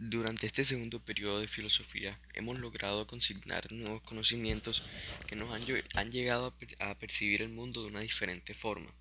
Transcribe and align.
Durante 0.00 0.46
este 0.46 0.64
segundo 0.64 1.00
periodo 1.00 1.40
de 1.40 1.48
filosofía 1.48 2.20
hemos 2.32 2.56
logrado 2.60 3.08
consignar 3.08 3.72
nuevos 3.72 4.00
conocimientos 4.02 4.86
que 5.26 5.34
nos 5.34 5.50
han, 5.50 6.12
llegado 6.12 6.54
a, 6.78 6.94
percibir 6.94 7.42
el 7.42 7.48
mundo 7.48 7.82
de 7.82 7.88
una 7.88 8.00
diferente 8.02 8.54
forma, 8.54 8.94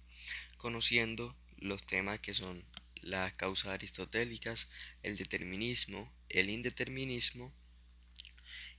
conociendo 0.57 1.35
los 1.59 1.85
temas 1.85 2.19
que 2.19 2.33
son 2.33 2.63
las 2.95 3.31
causas 3.33 3.67
aristotélicas, 3.67 4.71
el 5.03 5.17
determinismo, 5.17 6.11
el 6.29 6.49
indeterminismo, 6.49 7.53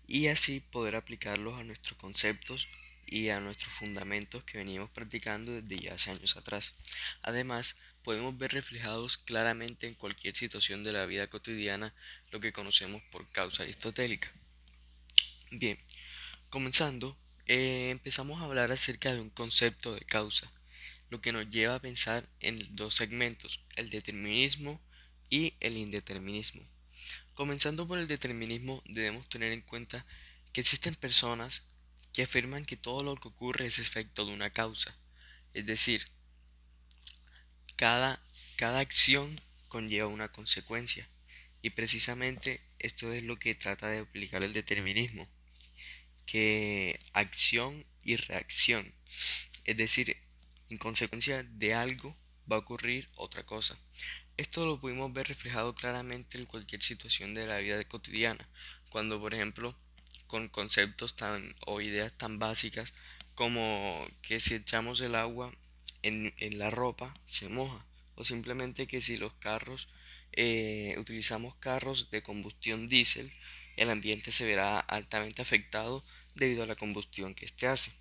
y 0.09 0.27
así 0.27 0.59
poder 0.59 0.97
aplicarlos 0.97 1.57
a 1.57 1.63
nuestros 1.63 1.97
conceptos 2.01 2.67
y 3.11 3.31
a 3.31 3.41
nuestros 3.41 3.73
fundamentos 3.73 4.45
que 4.45 4.59
venimos 4.59 4.91
practicando 4.91 5.53
desde 5.53 5.85
ya 5.85 5.95
hace 5.95 6.11
años 6.11 6.37
atrás. 6.37 6.77
Además, 7.23 7.77
podemos 8.05 8.37
ver 8.37 8.53
reflejados 8.53 9.17
claramente 9.17 9.87
en 9.87 9.95
cualquier 9.95 10.37
situación 10.37 10.85
de 10.85 10.93
la 10.93 11.07
vida 11.07 11.29
cotidiana 11.29 11.95
lo 12.31 12.41
que 12.41 12.53
conocemos 12.53 13.03
por 13.11 13.31
causa 13.31 13.63
aristotélica. 13.63 14.31
Bien, 15.51 15.79
comenzando, 16.51 17.19
eh, 17.47 17.89
empezamos 17.91 18.41
a 18.41 18.45
hablar 18.45 18.71
acerca 18.73 19.13
de 19.13 19.21
un 19.21 19.31
concepto 19.31 19.95
de 19.95 20.03
causa, 20.03 20.53
lo 21.09 21.23
que 21.23 21.33
nos 21.33 21.49
lleva 21.49 21.77
a 21.77 21.81
pensar 21.81 22.29
en 22.41 22.77
dos 22.77 22.95
segmentos, 22.95 23.61
el 23.77 23.89
determinismo 23.89 24.81
y 25.31 25.55
el 25.61 25.79
indeterminismo. 25.79 26.63
Comenzando 27.33 27.89
por 27.89 27.99
el 27.99 28.09
determinismo, 28.09 28.83
debemos 28.85 29.29
tener 29.29 29.53
en 29.53 29.63
cuenta 29.63 30.05
que 30.53 30.61
existen 30.61 30.95
personas 30.95 31.67
que 32.19 32.25
afirman 32.25 32.65
que 32.65 32.77
todo 32.77 33.05
lo 33.05 33.15
que 33.15 33.29
ocurre 33.29 33.67
es 33.67 33.79
efecto 33.79 34.27
de 34.27 34.33
una 34.33 34.51
causa, 34.51 34.93
es 35.55 35.67
decir, 35.67 36.09
cada, 37.77 38.21
cada 38.57 38.81
acción 38.81 39.41
conlleva 39.69 40.09
una 40.09 40.33
consecuencia. 40.33 41.09
Y 41.63 41.71
precisamente 41.71 42.61
esto 42.81 43.13
es 43.13 43.23
lo 43.23 43.39
que 43.39 43.55
trata 43.55 43.87
de 43.87 44.01
aplicar 44.01 44.43
el 44.43 44.53
determinismo. 44.53 45.29
Que 46.27 46.99
acción 47.13 47.87
y 48.03 48.17
reacción. 48.17 48.93
Es 49.63 49.77
decir, 49.77 50.17
en 50.71 50.79
consecuencia 50.79 51.45
de 51.45 51.75
algo 51.75 52.17
va 52.51 52.57
a 52.57 52.65
ocurrir 52.67 53.09
otra 53.15 53.47
cosa. 53.47 53.79
Esto 54.37 54.67
lo 54.67 54.81
pudimos 54.81 55.13
ver 55.13 55.29
reflejado 55.29 55.73
claramente 55.77 56.37
en 56.37 56.47
cualquier 56.47 56.83
situación 56.83 57.33
de 57.35 57.47
la 57.47 57.59
vida 57.59 57.85
cotidiana. 57.85 58.49
Cuando, 58.91 59.21
por 59.21 59.35
ejemplo, 59.35 59.79
con 60.29 60.49
conceptos 60.49 61.17
tan 61.17 61.57
o 61.67 61.81
ideas 61.81 62.13
tan 62.17 62.39
básicas 62.39 62.95
como 63.35 64.07
que 64.23 64.39
si 64.39 64.55
echamos 64.55 65.01
el 65.01 65.17
agua 65.17 65.53
en, 66.03 66.33
la 66.59 66.71
ropa 66.71 67.13
se 67.27 67.49
moja 67.49 67.85
o 68.15 68.25
simplemente 68.25 68.87
que 68.87 69.01
si 69.01 69.17
los 69.17 69.33
carros 69.35 69.89
eh, 70.33 70.95
utilizamos 70.99 71.57
carros 71.57 72.11
de 72.11 72.23
combustión 72.23 72.87
diésel 72.87 73.33
el 73.77 73.91
ambiente 73.91 74.33
se 74.33 74.45
verá 74.45 74.81
altamente 74.81 75.41
afectado 75.41 76.05
debido 76.35 76.65
a 76.65 76.67
la 76.67 76.75
combustión 76.75 77.35
que 77.35 77.47
éste 77.47 77.67
hace. 77.67 77.93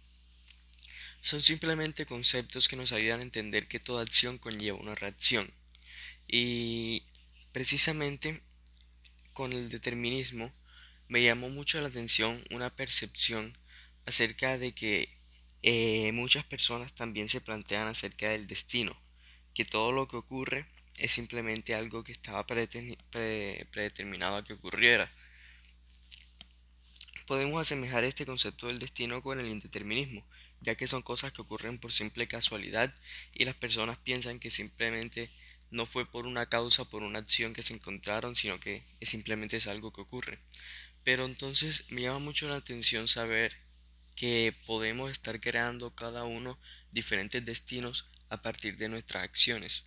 Son 1.21 1.41
simplemente 1.41 2.05
conceptos 2.05 2.67
que 2.67 2.75
nos 2.75 2.91
ayudan 2.91 3.19
a 3.19 3.23
entender 3.23 3.67
que 3.67 3.79
toda 3.79 4.01
acción 4.01 4.37
conlleva 4.37 4.79
una 4.79 4.95
reacción. 4.95 5.51
Y 6.27 7.03
precisamente 7.51 8.41
con 9.33 9.53
el 9.53 9.69
determinismo 9.69 10.51
me 11.07 11.21
llamó 11.23 11.49
mucho 11.49 11.79
la 11.81 11.87
atención 11.87 12.43
una 12.51 12.75
percepción 12.75 13.57
acerca 14.05 14.57
de 14.57 14.73
que 14.73 15.09
eh, 15.63 16.11
muchas 16.13 16.45
personas 16.45 16.93
también 16.93 17.29
se 17.29 17.41
plantean 17.41 17.87
acerca 17.87 18.29
del 18.29 18.47
destino, 18.47 18.95
que 19.53 19.65
todo 19.65 19.91
lo 19.91 20.07
que 20.07 20.17
ocurre 20.17 20.65
es 20.97 21.11
simplemente 21.11 21.75
algo 21.75 22.03
que 22.03 22.11
estaba 22.11 22.45
predeterminado 22.45 24.37
a 24.37 24.43
que 24.43 24.53
ocurriera. 24.53 25.11
Podemos 27.25 27.61
asemejar 27.61 28.03
este 28.03 28.25
concepto 28.25 28.67
del 28.67 28.79
destino 28.79 29.21
con 29.21 29.39
el 29.39 29.47
indeterminismo, 29.47 30.25
ya 30.61 30.75
que 30.75 30.87
son 30.87 31.01
cosas 31.01 31.33
que 31.33 31.41
ocurren 31.41 31.77
por 31.77 31.91
simple 31.91 32.27
casualidad 32.27 32.93
y 33.33 33.45
las 33.45 33.55
personas 33.55 33.97
piensan 33.97 34.39
que 34.39 34.49
simplemente 34.49 35.29
no 35.69 35.85
fue 35.85 36.05
por 36.05 36.25
una 36.25 36.47
causa, 36.47 36.85
por 36.85 37.03
una 37.03 37.19
acción 37.19 37.53
que 37.53 37.63
se 37.63 37.73
encontraron, 37.73 38.35
sino 38.35 38.59
que 38.59 38.83
simplemente 39.01 39.57
es 39.57 39.67
algo 39.67 39.91
que 39.91 40.01
ocurre. 40.01 40.39
Pero 41.07 41.23
entonces 41.23 41.89
me 41.89 42.01
llama 42.01 42.19
mucho 42.19 42.49
la 42.49 42.57
atención 42.57 43.07
saber 43.07 43.53
que 44.17 44.53
podemos 44.65 45.09
estar 45.09 45.39
creando 45.39 45.95
cada 45.95 46.25
uno 46.25 46.59
diferentes 46.91 47.45
destinos 47.45 48.09
a 48.27 48.41
partir 48.41 48.75
de 48.75 48.89
nuestras 48.89 49.23
acciones, 49.23 49.85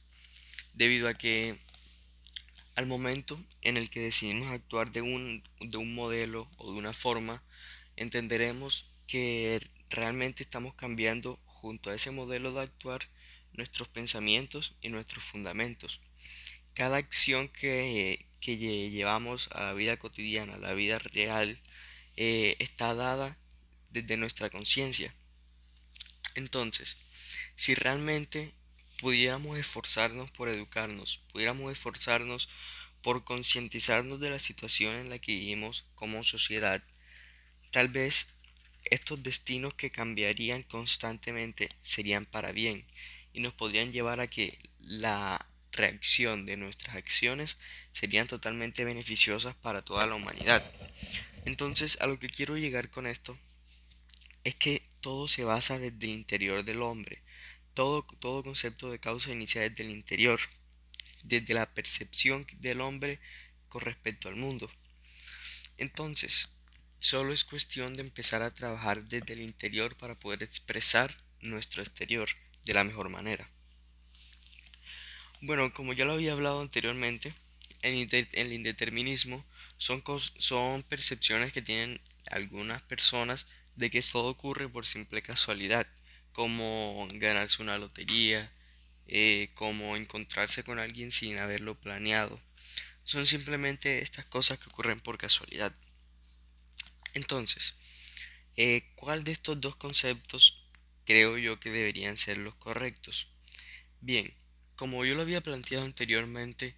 debido 0.73 1.09
a 1.09 1.13
que 1.13 1.59
al 2.75 2.87
momento 2.87 3.39
en 3.61 3.77
el 3.77 3.91
que 3.91 4.01
decidimos 4.01 4.49
actuar 4.49 4.93
de 4.93 5.03
un, 5.03 5.45
de 5.61 5.77
un 5.77 5.95
modelo 5.95 6.49
o 6.57 6.73
de 6.73 6.79
una 6.79 6.95
forma, 6.95 7.43
entenderemos 7.97 8.87
que 9.07 9.61
realmente 9.91 10.43
estamos 10.43 10.73
cambiando 10.73 11.39
junto 11.45 11.91
a 11.91 11.97
ese 11.97 12.11
modelo 12.11 12.51
de 12.55 12.63
actuar 12.63 13.11
nuestros 13.53 13.89
pensamientos 13.89 14.75
y 14.81 14.89
nuestros 14.89 15.23
fundamentos. 15.23 16.01
Cada 16.75 16.97
acción 16.97 17.49
que, 17.49 18.27
que 18.41 18.57
llevamos 18.57 19.49
a 19.53 19.65
la 19.65 19.73
vida 19.75 19.97
cotidiana, 19.99 20.55
a 20.55 20.59
la 20.59 20.75
vida 20.75 20.99
real, 20.99 21.61
eh, 22.17 22.57
está 22.59 22.95
dada 22.95 23.37
desde 23.91 24.17
nuestra 24.17 24.51
conciencia. 24.51 25.15
Entonces, 26.35 26.97
si 27.57 27.75
realmente 27.75 28.53
pudiéramos 29.01 29.59
esforzarnos 29.59 30.31
por 30.31 30.49
educarnos, 30.49 31.21
pudiéramos 31.33 31.73
esforzarnos 31.73 32.49
por 33.03 33.25
concientizarnos 33.25 34.21
de 34.21 34.31
la 34.31 34.39
situación 34.39 34.95
en 34.95 35.11
la 35.11 35.19
que 35.19 35.33
vivimos 35.33 35.85
como 35.95 36.23
sociedad, 36.23 36.83
tal 37.71 37.89
vez 37.89 38.35
estos 38.85 39.23
destinos 39.23 39.75
que 39.75 39.91
cambiarían 39.91 40.63
constantemente 40.63 41.69
serían 41.81 42.27
para 42.27 42.53
bien 42.53 42.87
y 43.33 43.41
nos 43.41 43.55
podrían 43.55 43.93
llevar 43.93 44.21
a 44.21 44.29
que 44.29 44.59
la 44.79 45.47
reacción 45.81 46.47
de 46.47 46.57
nuestras 46.57 46.97
acciones 46.97 47.59
serían 47.91 48.27
totalmente 48.27 48.85
beneficiosas 48.85 49.55
para 49.55 49.83
toda 49.83 50.07
la 50.07 50.15
humanidad. 50.15 50.63
Entonces, 51.45 51.99
a 52.01 52.07
lo 52.07 52.19
que 52.19 52.29
quiero 52.29 52.57
llegar 52.57 52.91
con 52.91 53.07
esto 53.07 53.39
es 54.45 54.55
que 54.55 54.89
todo 55.01 55.29
se 55.29 55.45
basa 55.45 55.79
desde 55.79 56.05
el 56.05 56.11
interior 56.11 56.65
del 56.65 56.83
hombre. 56.83 57.23
Todo, 57.75 58.03
todo 58.19 58.43
concepto 58.43 58.91
de 58.91 58.99
causa 58.99 59.31
inicia 59.33 59.63
desde 59.63 59.85
el 59.85 59.91
interior, 59.91 60.41
desde 61.23 61.55
la 61.55 61.73
percepción 61.73 62.47
del 62.59 62.81
hombre 62.81 63.19
con 63.69 63.83
respecto 63.83 64.29
al 64.29 64.37
mundo. 64.37 64.71
Entonces, 65.79 66.51
solo 66.99 67.33
es 67.33 67.45
cuestión 67.45 67.95
de 67.95 68.03
empezar 68.03 68.43
a 68.43 68.51
trabajar 68.51 69.05
desde 69.05 69.33
el 69.33 69.41
interior 69.41 69.97
para 69.97 70.15
poder 70.15 70.43
expresar 70.43 71.17
nuestro 71.41 71.83
exterior 71.83 72.29
de 72.65 72.75
la 72.75 72.85
mejor 72.85 73.09
manera. 73.09 73.51
Bueno, 75.43 75.73
como 75.73 75.93
ya 75.93 76.05
lo 76.05 76.13
había 76.13 76.33
hablado 76.33 76.61
anteriormente, 76.61 77.35
el, 77.83 78.09
el 78.33 78.53
indeterminismo 78.53 79.45
son, 79.79 80.03
son 80.39 80.83
percepciones 80.83 81.53
que 81.53 81.63
tienen 81.63 82.01
algunas 82.31 82.83
personas 82.83 83.47
de 83.77 83.91
que 83.91 84.03
todo 84.03 84.29
ocurre 84.29 84.69
por 84.69 84.87
simple 84.87 85.23
casualidad, 85.23 85.87
como 86.33 87.07
ganarse 87.15 87.63
una 87.63 87.79
lotería, 87.79 88.53
eh, 89.09 89.51
como 89.55 89.97
encontrarse 89.97 90.63
con 90.65 90.79
alguien 90.79 91.13
sin 91.13 91.39
haberlo 91.39 91.75
planeado. 91.75 92.41
Son 93.05 93.27
simplemente 93.27 94.03
estas 94.03 94.27
cosas 94.27 94.59
que 94.59 94.69
ocurren 94.71 95.01
por 95.01 95.19
casualidad. 95.19 95.75
Entonces, 97.15 97.77
eh, 98.57 98.91
¿cuál 98.97 99.25
de 99.25 99.33
estos 99.33 99.61
dos 99.61 99.77
conceptos 99.77 100.65
creo 101.07 101.39
yo 101.39 101.61
que 101.61 101.71
deberían 101.71 102.19
ser 102.19 102.39
los 102.39 102.55
correctos? 102.57 103.29
Bien, 104.01 104.35
como 104.81 105.05
yo 105.05 105.15
lo 105.15 105.21
había 105.21 105.43
planteado 105.43 105.85
anteriormente, 105.85 106.75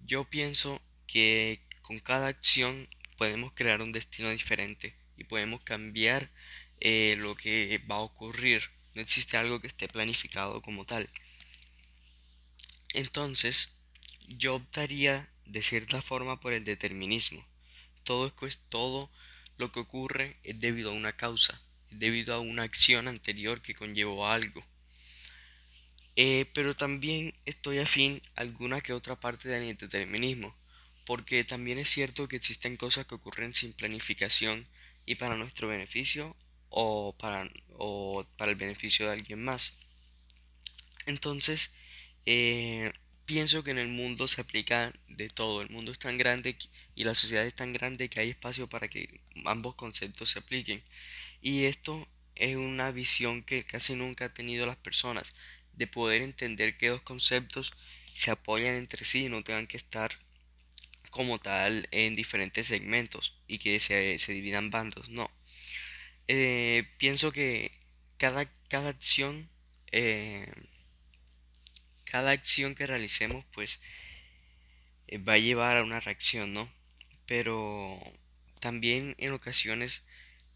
yo 0.00 0.24
pienso 0.24 0.82
que 1.06 1.60
con 1.82 2.00
cada 2.00 2.26
acción 2.26 2.88
podemos 3.16 3.52
crear 3.52 3.80
un 3.80 3.92
destino 3.92 4.30
diferente 4.30 4.96
y 5.16 5.22
podemos 5.22 5.60
cambiar 5.62 6.32
eh, 6.80 7.14
lo 7.16 7.36
que 7.36 7.80
va 7.88 7.94
a 7.94 8.00
ocurrir. 8.00 8.64
No 8.96 9.02
existe 9.02 9.36
algo 9.36 9.60
que 9.60 9.68
esté 9.68 9.86
planificado 9.86 10.60
como 10.62 10.84
tal. 10.84 11.08
Entonces, 12.92 13.72
yo 14.26 14.56
optaría 14.56 15.30
de 15.46 15.62
cierta 15.62 16.02
forma 16.02 16.40
por 16.40 16.52
el 16.52 16.64
determinismo. 16.64 17.46
Todo, 18.02 18.34
es, 18.48 18.64
todo 18.68 19.12
lo 19.58 19.70
que 19.70 19.78
ocurre 19.78 20.38
es 20.42 20.58
debido 20.58 20.90
a 20.90 20.94
una 20.94 21.12
causa, 21.16 21.62
es 21.88 22.00
debido 22.00 22.34
a 22.34 22.40
una 22.40 22.64
acción 22.64 23.06
anterior 23.06 23.62
que 23.62 23.76
conllevó 23.76 24.26
algo. 24.26 24.66
Eh, 26.20 26.46
pero 26.52 26.74
también 26.74 27.32
estoy 27.46 27.78
afín 27.78 28.20
a 28.34 28.40
alguna 28.40 28.80
que 28.80 28.92
otra 28.92 29.20
parte 29.20 29.48
del 29.48 29.68
indeterminismo, 29.68 30.52
porque 31.06 31.44
también 31.44 31.78
es 31.78 31.90
cierto 31.90 32.26
que 32.26 32.34
existen 32.34 32.76
cosas 32.76 33.06
que 33.06 33.14
ocurren 33.14 33.54
sin 33.54 33.72
planificación 33.72 34.66
y 35.06 35.14
para 35.14 35.36
nuestro 35.36 35.68
beneficio 35.68 36.34
o 36.70 37.14
para, 37.16 37.48
o 37.76 38.26
para 38.36 38.50
el 38.50 38.56
beneficio 38.56 39.06
de 39.06 39.12
alguien 39.12 39.44
más. 39.44 39.78
Entonces, 41.06 41.72
eh, 42.26 42.92
pienso 43.24 43.62
que 43.62 43.70
en 43.70 43.78
el 43.78 43.88
mundo 43.88 44.26
se 44.26 44.40
aplica 44.40 44.92
de 45.06 45.28
todo. 45.28 45.62
El 45.62 45.70
mundo 45.70 45.92
es 45.92 46.00
tan 46.00 46.18
grande 46.18 46.56
y 46.96 47.04
la 47.04 47.14
sociedad 47.14 47.46
es 47.46 47.54
tan 47.54 47.72
grande 47.72 48.08
que 48.08 48.18
hay 48.18 48.30
espacio 48.30 48.68
para 48.68 48.88
que 48.88 49.20
ambos 49.44 49.76
conceptos 49.76 50.30
se 50.30 50.40
apliquen. 50.40 50.82
Y 51.42 51.66
esto 51.66 52.08
es 52.34 52.56
una 52.56 52.90
visión 52.90 53.42
que 53.44 53.64
casi 53.64 53.94
nunca 53.94 54.26
han 54.26 54.34
tenido 54.34 54.66
las 54.66 54.76
personas, 54.76 55.34
de 55.78 55.86
poder 55.86 56.22
entender 56.22 56.76
que 56.76 56.88
dos 56.88 57.02
conceptos 57.02 57.72
se 58.14 58.30
apoyan 58.30 58.76
entre 58.76 59.04
sí 59.04 59.26
y 59.26 59.28
no 59.28 59.44
tengan 59.44 59.66
que 59.68 59.76
estar 59.76 60.10
como 61.10 61.38
tal 61.38 61.88
en 61.92 62.14
diferentes 62.14 62.66
segmentos 62.66 63.38
y 63.46 63.58
que 63.58 63.80
se, 63.80 64.18
se 64.18 64.32
dividan 64.32 64.70
bandos. 64.70 65.08
No. 65.08 65.30
Eh, 66.28 66.86
pienso 66.98 67.32
que 67.32 67.72
cada, 68.18 68.46
cada 68.68 68.90
acción 68.90 69.48
eh, 69.92 70.52
cada 72.04 72.32
acción 72.32 72.74
que 72.74 72.86
realicemos 72.86 73.44
pues 73.52 73.80
eh, 75.06 75.18
va 75.18 75.34
a 75.34 75.38
llevar 75.38 75.76
a 75.76 75.84
una 75.84 76.00
reacción, 76.00 76.52
¿no? 76.54 76.70
Pero 77.26 78.00
también 78.60 79.14
en 79.18 79.32
ocasiones 79.32 80.06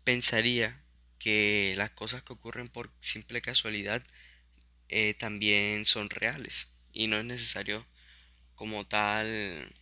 pensaría 0.05 0.83
que 1.19 1.75
las 1.77 1.91
cosas 1.91 2.23
que 2.23 2.33
ocurren 2.33 2.69
por 2.69 2.91
simple 3.01 3.41
casualidad 3.43 4.03
eh, 4.95 5.15
también 5.15 5.87
son 5.87 6.11
reales. 6.11 6.77
Y 6.93 7.07
no 7.07 7.19
es 7.19 7.25
necesario 7.25 7.87
como 8.55 8.87
tal 8.87 9.75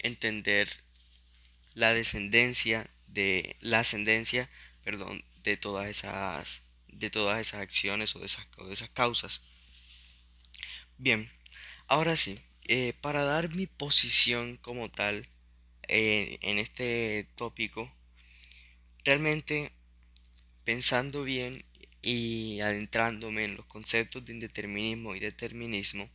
entender 0.00 0.68
la 1.74 1.94
descendencia 1.94 2.90
de 3.06 3.56
la 3.60 3.80
ascendencia 3.80 4.50
perdón 4.82 5.24
de 5.44 5.56
todas 5.56 5.88
esas 5.88 6.62
de 6.88 7.10
todas 7.10 7.40
esas 7.40 7.60
acciones 7.60 8.14
o 8.16 8.18
de 8.18 8.26
esas, 8.26 8.90
causas. 8.90 9.42
Bien, 10.98 11.30
ahora 11.86 12.16
sí, 12.16 12.40
eh, 12.64 12.92
para 13.00 13.24
dar 13.24 13.50
mi 13.50 13.66
posición 13.66 14.56
como 14.56 14.90
tal 14.90 15.28
eh, 15.88 16.38
en 16.42 16.58
este 16.58 17.28
tópico, 17.36 17.92
realmente 19.04 19.72
pensando 20.64 21.24
bien 21.24 21.64
y 22.04 22.60
adentrándome 22.60 23.46
en 23.46 23.56
los 23.56 23.64
conceptos 23.64 24.26
de 24.26 24.34
indeterminismo 24.34 25.16
y 25.16 25.20
determinismo, 25.20 26.10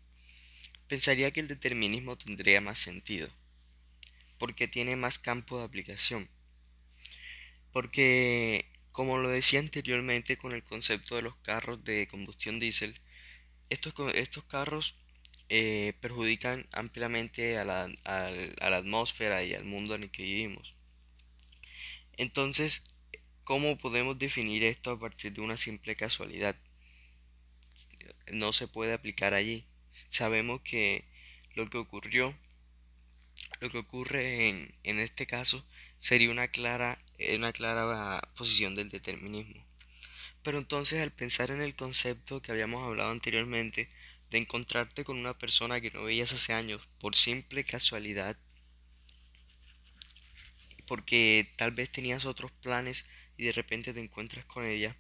pensaría 0.88 1.32
que 1.32 1.40
el 1.40 1.48
determinismo 1.48 2.16
tendría 2.16 2.62
más 2.62 2.78
sentido, 2.78 3.28
porque 4.38 4.68
tiene 4.68 4.96
más 4.96 5.18
campo 5.18 5.58
de 5.58 5.66
aplicación. 5.66 6.30
Porque, 7.74 8.72
como 8.92 9.18
lo 9.18 9.30
decía 9.30 9.60
anteriormente 9.60 10.38
con 10.38 10.54
el 10.54 10.64
concepto 10.64 11.16
de 11.16 11.24
los 11.24 11.36
carros 11.38 11.84
de 11.84 12.08
combustión 12.08 12.60
diésel, 12.60 13.00
estos, 13.72 13.94
estos 14.14 14.44
carros 14.44 14.96
eh, 15.50 15.94
perjudican 16.02 16.68
ampliamente 16.72 17.58
a 17.58 17.66
la, 17.66 17.92
a 18.04 18.70
la 18.70 18.78
atmósfera 18.78 19.44
y 19.44 19.56
al 19.56 19.66
mundo 19.66 19.96
en 19.96 20.04
el 20.04 20.12
que 20.12 20.22
vivimos. 20.22 20.76
Entonces, 22.16 22.84
¿cómo 23.50 23.80
podemos 23.80 24.20
definir 24.20 24.64
esto 24.64 24.92
a 24.92 25.00
partir 25.00 25.34
de 25.34 25.42
una 25.42 25.58
simple 25.58 25.96
casualidad? 25.96 26.56
No 28.32 28.54
se 28.54 28.68
puede 28.68 28.94
aplicar 28.94 29.34
allí. 29.34 29.66
Sabemos 30.10 30.62
que 30.62 31.06
lo 31.56 31.68
que 31.68 31.80
ocurrió, 31.80 32.38
lo 33.60 33.72
que 33.72 33.80
ocurre 33.80 34.50
en, 34.50 34.76
en 34.84 35.00
este 35.00 35.26
caso, 35.26 35.68
sería 35.98 36.30
una 36.30 36.50
clara, 36.50 37.04
una 37.36 37.52
clara 37.52 38.22
posición 38.38 38.76
del 38.76 38.90
determinismo. 38.90 39.66
Pero 40.44 40.60
entonces 40.60 41.02
al 41.02 41.12
pensar 41.12 41.50
en 41.50 41.64
el 41.64 41.76
concepto 41.76 42.44
que 42.44 42.52
habíamos 42.52 42.86
hablado 42.86 43.10
anteriormente, 43.10 43.90
de 44.30 44.38
encontrarte 44.38 45.04
con 45.04 45.18
una 45.18 45.40
persona 45.40 45.82
que 45.82 45.90
no 45.90 46.04
veías 46.04 46.34
hace 46.34 46.54
años 46.54 46.88
por 47.00 47.16
simple 47.16 47.64
casualidad, 47.64 48.38
porque 50.86 51.52
tal 51.58 51.72
vez 51.72 51.92
tenías 51.92 52.26
otros 52.26 52.52
planes 52.52 53.10
y 53.40 53.46
de 53.46 53.54
repente 53.54 53.94
te 53.94 54.02
encuentras 54.02 54.44
con 54.44 54.66
ella, 54.66 54.98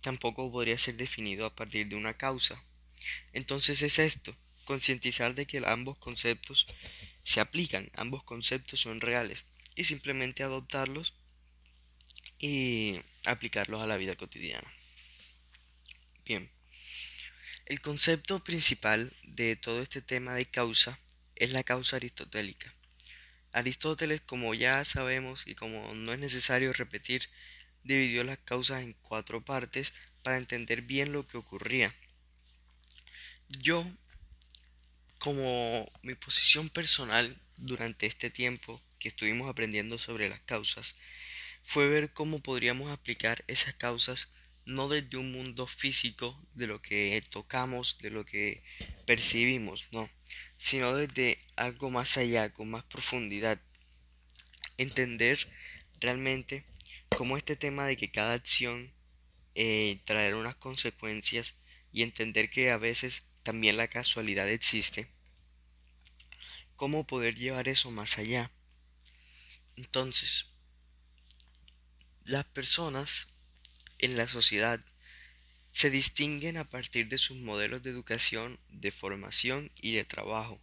tampoco 0.00 0.50
podría 0.50 0.78
ser 0.78 0.96
definido 0.96 1.44
a 1.44 1.54
partir 1.54 1.86
de 1.86 1.96
una 1.96 2.16
causa. 2.16 2.64
Entonces 3.34 3.82
es 3.82 3.98
esto, 3.98 4.34
concientizar 4.64 5.34
de 5.34 5.46
que 5.46 5.62
ambos 5.66 5.98
conceptos 5.98 6.66
se 7.24 7.40
aplican, 7.40 7.90
ambos 7.94 8.24
conceptos 8.24 8.80
son 8.80 9.02
reales, 9.02 9.44
y 9.76 9.84
simplemente 9.84 10.42
adoptarlos 10.42 11.12
y 12.38 13.02
aplicarlos 13.26 13.82
a 13.82 13.86
la 13.86 13.98
vida 13.98 14.16
cotidiana. 14.16 14.72
Bien, 16.24 16.50
el 17.66 17.82
concepto 17.82 18.42
principal 18.42 19.14
de 19.24 19.56
todo 19.56 19.82
este 19.82 20.00
tema 20.00 20.34
de 20.34 20.46
causa 20.46 20.98
es 21.36 21.52
la 21.52 21.64
causa 21.64 21.96
aristotélica. 21.96 22.74
Aristóteles, 23.52 24.22
como 24.22 24.54
ya 24.54 24.86
sabemos 24.86 25.46
y 25.46 25.54
como 25.54 25.94
no 25.94 26.14
es 26.14 26.18
necesario 26.18 26.72
repetir, 26.72 27.28
dividió 27.84 28.24
las 28.24 28.38
causas 28.38 28.82
en 28.82 28.94
cuatro 29.02 29.44
partes 29.44 29.92
para 30.22 30.38
entender 30.38 30.82
bien 30.82 31.12
lo 31.12 31.26
que 31.26 31.36
ocurría. 31.36 31.94
Yo, 33.48 33.86
como 35.18 35.90
mi 36.02 36.14
posición 36.14 36.70
personal 36.70 37.40
durante 37.56 38.06
este 38.06 38.30
tiempo 38.30 38.82
que 38.98 39.08
estuvimos 39.08 39.48
aprendiendo 39.48 39.98
sobre 39.98 40.28
las 40.28 40.40
causas, 40.40 40.96
fue 41.62 41.88
ver 41.88 42.12
cómo 42.12 42.40
podríamos 42.40 42.90
aplicar 42.90 43.44
esas 43.46 43.74
causas 43.74 44.28
no 44.66 44.88
desde 44.88 45.18
un 45.18 45.30
mundo 45.32 45.66
físico, 45.66 46.40
de 46.54 46.66
lo 46.66 46.80
que 46.80 47.22
tocamos, 47.30 47.98
de 47.98 48.10
lo 48.10 48.24
que 48.24 48.62
percibimos, 49.06 49.86
no, 49.92 50.10
sino 50.56 50.96
desde 50.96 51.38
algo 51.56 51.90
más 51.90 52.16
allá, 52.16 52.50
con 52.52 52.70
más 52.70 52.84
profundidad. 52.84 53.60
Entender 54.78 55.38
realmente 56.00 56.64
cómo 57.16 57.36
este 57.36 57.56
tema 57.56 57.86
de 57.86 57.96
que 57.96 58.10
cada 58.10 58.34
acción 58.34 58.92
eh, 59.54 60.00
traerá 60.04 60.36
unas 60.36 60.56
consecuencias 60.56 61.56
y 61.92 62.02
entender 62.02 62.50
que 62.50 62.70
a 62.70 62.76
veces 62.76 63.24
también 63.42 63.76
la 63.76 63.88
casualidad 63.88 64.48
existe, 64.48 65.08
cómo 66.76 67.06
poder 67.06 67.36
llevar 67.36 67.68
eso 67.68 67.90
más 67.90 68.18
allá. 68.18 68.50
Entonces, 69.76 70.46
las 72.24 72.44
personas 72.46 73.28
en 73.98 74.16
la 74.16 74.26
sociedad 74.28 74.84
se 75.72 75.90
distinguen 75.90 76.56
a 76.56 76.68
partir 76.68 77.08
de 77.08 77.18
sus 77.18 77.36
modelos 77.36 77.82
de 77.82 77.90
educación, 77.90 78.58
de 78.68 78.92
formación 78.92 79.70
y 79.76 79.94
de 79.94 80.04
trabajo. 80.04 80.60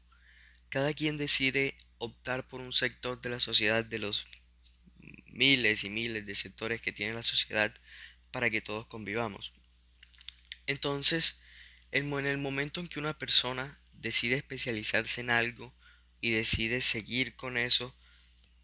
Cada 0.69 0.93
quien 0.93 1.17
decide 1.17 1.77
optar 1.97 2.47
por 2.47 2.61
un 2.61 2.73
sector 2.73 3.21
de 3.21 3.29
la 3.29 3.39
sociedad 3.39 3.83
de 3.83 3.99
los 3.99 4.25
miles 5.31 5.83
y 5.83 5.89
miles 5.89 6.25
de 6.25 6.35
sectores 6.35 6.81
que 6.81 6.91
tiene 6.91 7.13
la 7.13 7.23
sociedad 7.23 7.73
para 8.31 8.49
que 8.49 8.61
todos 8.61 8.87
convivamos. 8.87 9.53
Entonces, 10.67 11.41
en 11.91 12.13
el 12.25 12.37
momento 12.37 12.79
en 12.79 12.87
que 12.87 12.99
una 12.99 13.17
persona 13.17 13.79
decide 13.93 14.35
especializarse 14.35 15.21
en 15.21 15.29
algo 15.29 15.73
y 16.21 16.31
decide 16.31 16.81
seguir 16.81 17.35
con 17.35 17.57
eso 17.57 17.95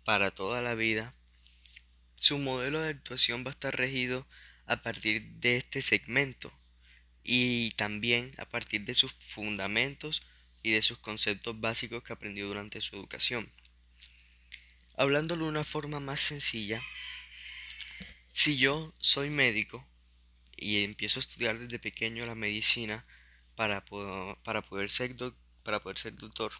para 0.03 0.31
toda 0.31 0.61
la 0.61 0.75
vida, 0.75 1.13
su 2.15 2.39
modelo 2.39 2.81
de 2.81 2.89
actuación 2.89 3.43
va 3.45 3.49
a 3.49 3.51
estar 3.51 3.75
regido 3.75 4.27
a 4.65 4.81
partir 4.81 5.23
de 5.39 5.57
este 5.57 5.81
segmento 5.81 6.51
y 7.23 7.71
también 7.71 8.31
a 8.37 8.45
partir 8.45 8.85
de 8.85 8.93
sus 8.93 9.13
fundamentos 9.13 10.23
y 10.63 10.71
de 10.71 10.81
sus 10.81 10.97
conceptos 10.97 11.59
básicos 11.59 12.03
que 12.03 12.13
aprendió 12.13 12.47
durante 12.47 12.81
su 12.81 12.95
educación. 12.95 13.51
Hablándolo 14.97 15.45
de 15.45 15.51
una 15.51 15.63
forma 15.63 15.99
más 15.99 16.19
sencilla, 16.19 16.81
si 18.33 18.57
yo 18.57 18.93
soy 18.97 19.29
médico 19.29 19.87
y 20.55 20.83
empiezo 20.83 21.19
a 21.19 21.21
estudiar 21.21 21.59
desde 21.59 21.77
pequeño 21.77 22.25
la 22.25 22.35
medicina 22.35 23.05
para, 23.55 23.85
para, 24.43 24.61
poder 24.63 24.89
ser 24.89 25.15
para 25.63 25.81
poder 25.81 25.99
ser 25.99 26.15
doctor, 26.15 26.51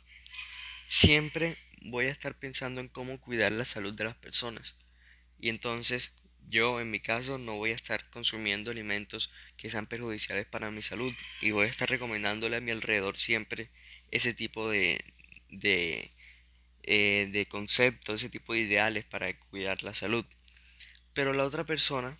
siempre 0.88 1.58
voy 1.82 2.06
a 2.06 2.12
estar 2.12 2.38
pensando 2.38 2.79
en 2.79 2.89
cómo 2.89 3.20
cuidar 3.20 3.51
la 3.51 3.65
salud 3.65 3.94
de 3.96 4.03
las 4.03 4.15
personas. 4.15 4.77
Y 5.39 5.50
entonces 5.50 6.15
yo, 6.48 6.79
en 6.79 6.91
mi 6.91 7.00
caso, 7.00 7.39
no 7.39 7.56
voy 7.56 7.72
a 7.72 7.75
estar 7.75 8.08
consumiendo 8.12 8.70
alimentos 8.70 9.32
que 9.58 9.72
sean 9.72 9.88
perjudiciales 9.88 10.46
para 10.46 10.70
mi 10.70 10.84
salud 10.84 11.12
y 11.41 11.51
voy 11.51 11.65
a 11.65 11.70
estar 11.70 11.89
recomendándole 11.89 12.58
a 12.58 12.62
mi 12.62 12.70
alrededor 12.70 13.17
siempre 13.17 13.72
ese 14.12 14.34
tipo 14.36 14.70
de, 14.70 15.03
de, 15.50 16.12
eh, 16.88 17.29
de 17.32 17.46
conceptos, 17.48 18.15
ese 18.15 18.29
tipo 18.29 18.53
de 18.53 18.62
ideales 18.62 19.06
para 19.06 19.38
cuidar 19.38 19.84
la 19.84 19.94
salud. 19.94 20.25
Pero 21.13 21.34
la 21.34 21.44
otra 21.44 21.65
persona 21.65 22.17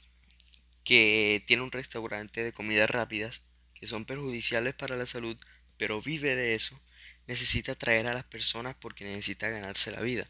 que 0.84 1.42
tiene 1.48 1.64
un 1.64 1.72
restaurante 1.72 2.44
de 2.44 2.54
comidas 2.54 2.90
rápidas 2.90 3.44
que 3.74 3.88
son 3.88 4.06
perjudiciales 4.06 4.76
para 4.76 4.98
la 4.98 5.06
salud, 5.06 5.38
pero 5.78 6.02
vive 6.02 6.36
de 6.36 6.54
eso, 6.54 6.80
necesita 7.28 7.74
atraer 7.74 8.08
a 8.08 8.14
las 8.14 8.26
personas 8.26 8.76
porque 8.76 9.06
necesita 9.06 9.50
ganarse 9.50 9.92
la 9.92 10.02
vida. 10.02 10.30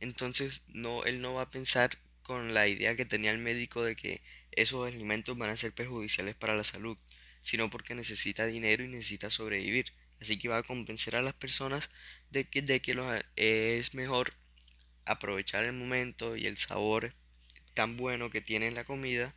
Entonces, 0.00 0.62
no, 0.68 1.04
él 1.04 1.20
no 1.20 1.34
va 1.34 1.42
a 1.42 1.50
pensar 1.50 1.98
con 2.22 2.54
la 2.54 2.66
idea 2.66 2.96
que 2.96 3.04
tenía 3.04 3.30
el 3.30 3.38
médico 3.38 3.84
de 3.84 3.94
que 3.96 4.22
esos 4.50 4.86
alimentos 4.86 5.38
van 5.38 5.50
a 5.50 5.56
ser 5.56 5.72
perjudiciales 5.72 6.34
para 6.34 6.56
la 6.56 6.64
salud, 6.64 6.98
sino 7.40 7.70
porque 7.70 7.94
necesita 7.94 8.46
dinero 8.46 8.82
y 8.82 8.88
necesita 8.88 9.30
sobrevivir. 9.30 9.92
Así 10.20 10.38
que 10.38 10.48
va 10.48 10.58
a 10.58 10.62
convencer 10.62 11.16
a 11.16 11.22
las 11.22 11.34
personas 11.34 11.90
de 12.30 12.44
que, 12.44 12.62
de 12.62 12.80
que 12.80 13.24
es 13.36 13.94
mejor 13.94 14.34
aprovechar 15.04 15.64
el 15.64 15.72
momento 15.72 16.36
y 16.36 16.46
el 16.46 16.56
sabor 16.56 17.14
tan 17.74 17.96
bueno 17.96 18.30
que 18.30 18.40
tiene 18.40 18.70
la 18.70 18.84
comida 18.84 19.34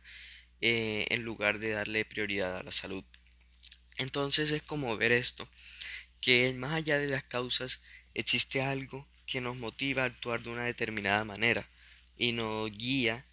eh, 0.60 1.06
en 1.10 1.22
lugar 1.22 1.58
de 1.58 1.70
darle 1.70 2.04
prioridad 2.04 2.58
a 2.58 2.62
la 2.62 2.72
salud. 2.72 3.04
Entonces 3.96 4.50
es 4.50 4.62
como 4.62 4.96
ver 4.96 5.12
esto, 5.12 5.48
que 6.20 6.52
más 6.54 6.72
allá 6.72 6.98
de 6.98 7.08
las 7.08 7.24
causas 7.24 7.82
existe 8.14 8.62
algo 8.62 9.06
que 9.26 9.40
nos 9.40 9.56
motiva 9.56 10.02
a 10.02 10.06
actuar 10.06 10.42
de 10.42 10.50
una 10.50 10.64
determinada 10.64 11.24
manera 11.24 11.68
y 12.16 12.32
nos 12.32 12.70
guía 12.70 13.24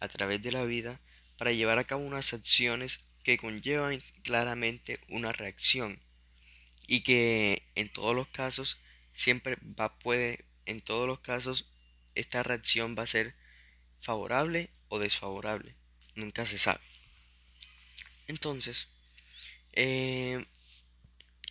a 0.00 0.08
través 0.08 0.42
de 0.42 0.52
la 0.52 0.64
vida 0.64 1.00
para 1.38 1.52
llevar 1.52 1.78
a 1.78 1.84
cabo 1.84 2.04
unas 2.04 2.32
acciones 2.32 3.04
que 3.24 3.38
conllevan 3.38 4.02
claramente 4.22 5.00
una 5.08 5.32
reacción 5.32 5.98
y 6.86 7.02
que 7.02 7.62
en 7.74 7.92
todos 7.92 8.14
los 8.14 8.28
casos 8.28 8.78
siempre 9.14 9.56
va 9.78 9.98
puede 9.98 10.44
en 10.66 10.80
todos 10.80 11.06
los 11.06 11.20
casos 11.20 11.66
esta 12.14 12.42
reacción 12.42 12.94
va 12.98 13.04
a 13.04 13.06
ser 13.06 13.34
favorable 14.00 14.70
o 14.88 14.98
desfavorable. 14.98 15.74
Nunca 16.14 16.46
se 16.46 16.58
sabe. 16.58 16.80
Entonces 18.26 18.88
eh, 19.72 20.44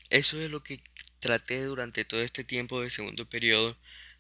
eso 0.09 0.39
es 0.41 0.49
lo 0.51 0.63
que 0.63 0.77
traté 1.19 1.63
durante 1.63 2.05
todo 2.05 2.21
este 2.21 2.43
tiempo 2.43 2.81
de 2.81 2.89
segundo 2.89 3.29
periodo 3.29 3.77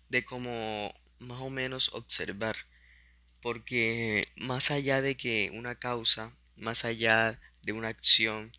de 0.09 0.23
como 0.25 0.93
más 1.19 1.39
o 1.41 1.49
menos 1.49 1.89
observar 1.93 2.55
porque 3.41 4.27
más 4.35 4.71
allá 4.71 5.01
de 5.01 5.17
que 5.17 5.51
una 5.53 5.75
causa 5.75 6.35
más 6.55 6.85
allá 6.85 7.39
de 7.63 7.73
una 7.73 7.89
acción 7.89 8.51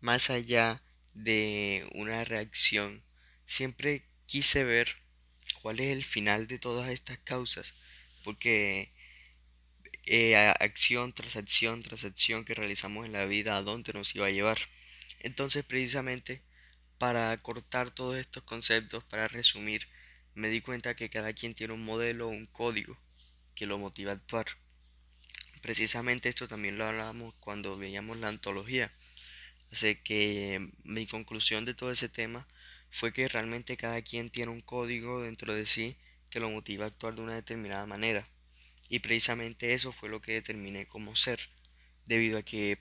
más 0.00 0.30
allá 0.30 0.82
de 1.24 1.88
una 1.94 2.24
reacción 2.24 3.02
siempre 3.46 4.04
quise 4.26 4.64
ver 4.64 4.88
cuál 5.62 5.80
es 5.80 5.96
el 5.96 6.04
final 6.04 6.46
de 6.46 6.58
todas 6.58 6.90
estas 6.90 7.18
causas 7.18 7.74
porque 8.24 8.92
eh, 10.04 10.36
acción 10.36 11.12
tras 11.12 11.36
acción 11.36 11.82
tras 11.82 12.04
acción 12.04 12.44
que 12.44 12.54
realizamos 12.54 13.06
en 13.06 13.12
la 13.12 13.24
vida 13.24 13.56
a 13.56 13.62
dónde 13.62 13.92
nos 13.92 14.14
iba 14.14 14.26
a 14.26 14.30
llevar 14.30 14.58
entonces 15.20 15.64
precisamente 15.64 16.42
para 16.98 17.36
cortar 17.38 17.92
todos 17.92 18.18
estos 18.18 18.42
conceptos, 18.42 19.04
para 19.04 19.28
resumir, 19.28 19.88
me 20.34 20.48
di 20.48 20.60
cuenta 20.60 20.96
que 20.96 21.10
cada 21.10 21.32
quien 21.32 21.54
tiene 21.54 21.72
un 21.72 21.84
modelo 21.84 22.28
un 22.28 22.46
código 22.46 22.98
que 23.54 23.66
lo 23.66 23.78
motiva 23.78 24.12
a 24.12 24.14
actuar. 24.16 24.46
Precisamente 25.62 26.28
esto 26.28 26.46
también 26.46 26.78
lo 26.78 26.86
hablábamos 26.86 27.34
cuando 27.40 27.76
veíamos 27.76 28.18
la 28.18 28.28
antología. 28.28 28.92
Así 29.72 29.96
que 29.96 30.70
mi 30.84 31.06
conclusión 31.06 31.64
de 31.64 31.74
todo 31.74 31.92
ese 31.92 32.08
tema 32.08 32.46
fue 32.90 33.12
que 33.12 33.28
realmente 33.28 33.76
cada 33.76 34.00
quien 34.02 34.30
tiene 34.30 34.50
un 34.50 34.60
código 34.60 35.22
dentro 35.22 35.54
de 35.54 35.66
sí 35.66 35.96
que 36.30 36.40
lo 36.40 36.50
motiva 36.50 36.84
a 36.84 36.88
actuar 36.88 37.14
de 37.14 37.22
una 37.22 37.34
determinada 37.34 37.86
manera. 37.86 38.28
Y 38.88 39.00
precisamente 39.00 39.74
eso 39.74 39.92
fue 39.92 40.08
lo 40.08 40.20
que 40.20 40.32
determiné 40.32 40.86
como 40.86 41.14
ser, 41.14 41.40
debido 42.06 42.38
a 42.38 42.42
que 42.42 42.78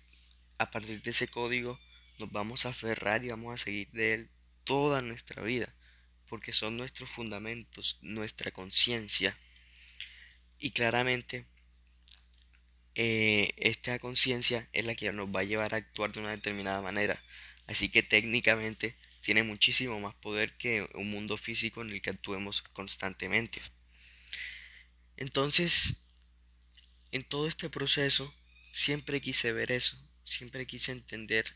a 0.58 0.72
partir 0.72 1.01
de 1.01 1.12
ese 1.12 1.27
código 1.27 1.79
nos 2.17 2.32
vamos 2.32 2.65
a 2.65 2.70
aferrar 2.70 3.24
y 3.24 3.29
vamos 3.29 3.53
a 3.53 3.63
seguir 3.63 3.89
de 3.91 4.13
Él 4.13 4.29
toda 4.63 5.01
nuestra 5.01 5.44
vida, 5.44 5.74
porque 6.29 6.53
son 6.53 6.77
nuestros 6.77 7.10
fundamentos, 7.10 8.00
nuestra 8.01 8.51
conciencia. 8.51 9.38
Y 10.60 10.72
claramente 10.72 11.46
eh, 13.00 13.54
esta 13.58 14.00
conciencia 14.00 14.68
es 14.74 14.84
la 14.84 14.96
que 14.96 15.13
nos 15.13 15.30
va 15.30 15.42
a 15.42 15.44
llevar 15.44 15.75
a 15.75 15.77
actuar 15.77 16.12
de 16.12 16.20
una 16.20 16.32
determinada 16.32 16.82
manera. 16.82 17.22
Así 17.68 17.89
que 17.89 18.01
técnicamente 18.01 18.96
tiene 19.22 19.44
muchísimo 19.44 20.00
más 20.00 20.16
poder 20.16 20.58
que 20.58 20.89
un 20.96 21.12
mundo 21.12 21.38
físico 21.38 21.84
en 21.84 21.92
el 21.92 22.01
que 22.01 22.10
actuemos 22.10 22.63
constantemente. 22.74 23.62
Entonces, 25.16 26.01
en 27.12 27.24
todo 27.24 27.48
este 27.48 27.70
proceso, 27.70 28.34
siempre 28.72 29.22
quise 29.22 29.54
ver 29.54 29.72
eso, 29.72 29.96
siempre 30.24 30.66
quise 30.66 30.92
entender 30.92 31.56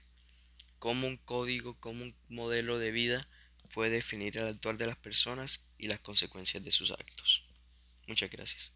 cómo 0.78 1.08
un 1.08 1.18
código, 1.18 1.76
cómo 1.80 2.04
un 2.04 2.16
modelo 2.30 2.78
de 2.78 2.92
vida 2.92 3.28
puede 3.74 3.90
definir 3.90 4.38
el 4.38 4.48
actuar 4.48 4.78
de 4.78 4.86
las 4.86 4.98
personas 4.98 5.66
y 5.80 5.88
las 5.88 6.02
consecuencias 6.02 6.64
de 6.64 6.72
sus 6.72 6.92
actos. 6.92 7.44
Muchas 8.06 8.30
gracias. 8.30 8.72